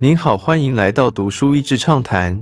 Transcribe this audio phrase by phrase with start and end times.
[0.00, 2.40] 您好，欢迎来到读书益智畅谈。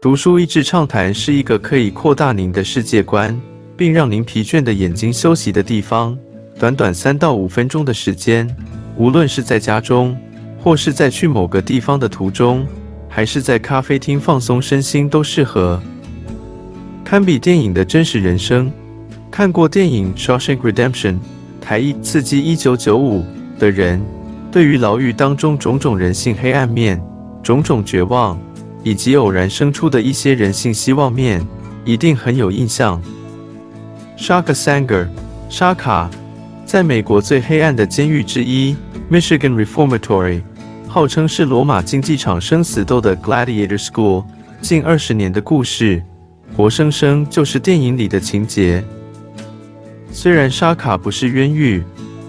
[0.00, 3.36] 读书益智畅谈是一个可以扩大您的世界观，
[3.76, 6.16] 并让您疲倦的眼睛休息的地方。
[6.60, 8.48] 短短三到五分钟的时间，
[8.96, 10.16] 无论是在家中，
[10.60, 12.64] 或是在去某个地方的途中，
[13.08, 15.82] 还是在咖啡厅放松身心，都适合。
[17.04, 18.72] 堪比电影的真实人生。
[19.28, 21.14] 看过电影《Shawshank Redemption》
[21.60, 23.24] 台译《刺激一九九五》
[23.58, 24.00] 的人，
[24.52, 27.02] 对于牢狱当中种种人性黑暗面、
[27.42, 28.38] 种种绝望，
[28.82, 31.42] 以及偶然生出的一些人性希望面，
[31.86, 33.02] 一定很有印象。
[34.18, 35.08] Shaka Sanger，
[35.48, 36.10] 沙卡，
[36.66, 38.76] 在美国最黑暗的监狱之一
[39.10, 40.42] ——Michigan Reformatory，
[40.86, 44.22] 号称是罗马竞技场生死斗的 Gladiator School，
[44.60, 46.02] 近二十年的故事，
[46.54, 48.84] 活生生就是电影里的情节。
[50.10, 51.82] 虽然沙卡不是冤狱，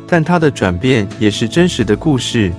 [0.07, 2.51] 但他的转变也是真实的故事。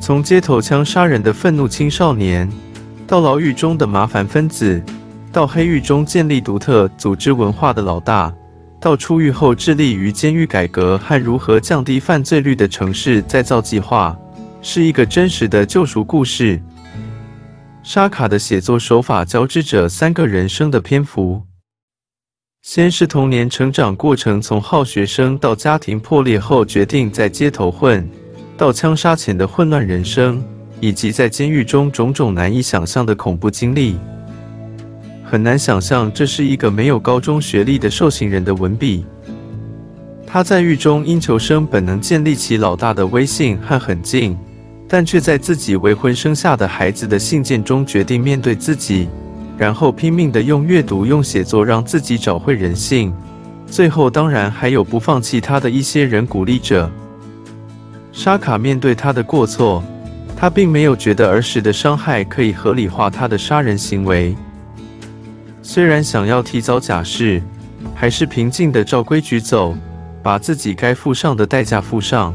[0.00, 2.48] 从街头枪杀人的愤怒青少年，
[3.06, 4.82] 到牢狱中的麻烦分子，
[5.32, 8.32] 到黑狱中建立独特组织文化的老大，
[8.80, 14.14] 到出狱后致力于监狱改革和如何降低犯罪率的城市再造计划，
[14.60, 16.60] 是一个真实的救赎故事。
[17.82, 21.42] 沙卡的写作手法交织着三个人生的篇幅。
[22.66, 28.08] 先是童年成长过程，从好学生到家庭破裂后决定在街头混，
[28.56, 30.42] 到枪杀前的混乱人生，
[30.80, 33.98] 以及在监狱中种种难以想象的恐怖经历。
[35.22, 39.04] 很难想象这是一个没有高中学历的受刑人的文笔。
[40.26, 44.34] 他在狱中因求生本能建立起老大的威信和狠劲，
[44.88, 49.06] 但却在自己未婚生下的孩子的信件中决定面对自己。
[49.56, 53.14] 然后拼命的用阅读、用写作让自己找回人性。
[53.66, 56.90] 最后，当然还有不放弃他的一些人鼓励着。
[58.12, 59.82] 沙卡面对他的过错，
[60.36, 64.36] 他并没有觉得儿时的伤害可以合理化他的杀人行为。
[65.62, 67.42] 虽然想要提早假释，
[67.94, 69.76] 还是平静的照规矩走，
[70.22, 72.34] 把自己该付上的代价付上。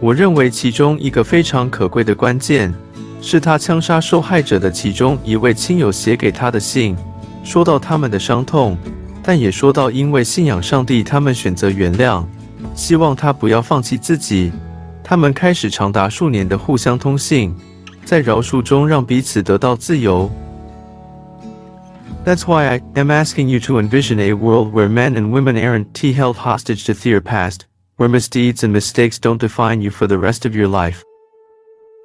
[0.00, 2.72] 我认为其中一个非常可贵的关键。
[3.22, 6.96] 是他枪杀受害者的其中一位亲友写给他的信，
[7.44, 8.76] 说到他们的伤痛，
[9.22, 12.24] 但也说到因为信仰上帝，他们选择原谅，
[12.74, 14.50] 希望他不要放弃自己。
[15.04, 17.54] 他们开始长达数年的互相通信，
[18.04, 20.30] 在饶恕中让彼此得到自由。
[22.24, 26.14] That's why I am asking you to envision a world where men and women aren't t
[26.14, 27.60] held hostage to their past,
[27.96, 31.02] where misdeeds and mistakes don't define you for the rest of your life.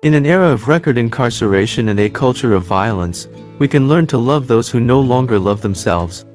[0.06, 3.26] In an era of record incarceration and a culture of violence,
[3.58, 6.26] we can learn to love those who no longer love themselves.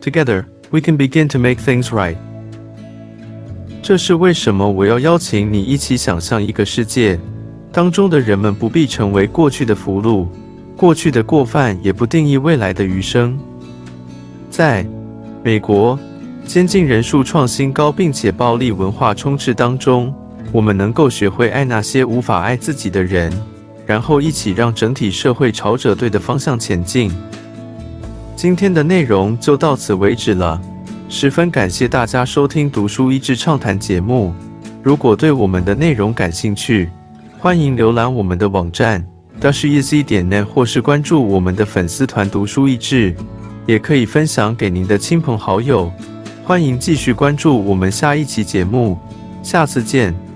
[0.00, 2.16] Together, we can begin to make things right.
[3.82, 7.20] 这是为什么我要邀请你一起想象一个世界，
[7.70, 10.26] 当中的人们不必成为过去的俘虏，
[10.74, 13.38] 过去的过犯也不定义未来的余生。
[14.48, 14.86] 在
[15.44, 15.98] 美国，
[16.46, 20.14] 监禁人数创新高，并且暴力文化充斥当中。
[20.52, 23.32] 我们能够学会爱那些无法爱自己的人，
[23.86, 27.10] 然后一起让整体社会朝着对的方向前进。
[28.34, 30.60] 今天的内容就到此为止了，
[31.08, 34.32] 十分感谢大家收听《读书益智畅谈》节目。
[34.82, 36.88] 如果对我们的内容感兴趣，
[37.38, 39.06] 欢迎浏览我们的网站
[39.40, 43.14] dashiz 点 net，或是关注我们的粉丝团“读书益智”，
[43.66, 45.92] 也可以分享给您的亲朋好友。
[46.44, 48.98] 欢迎继续关注我们下一期节目，
[49.42, 50.29] 下次见。